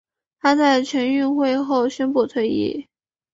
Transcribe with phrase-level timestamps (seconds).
[0.39, 2.87] 她在全运会后宣布退役。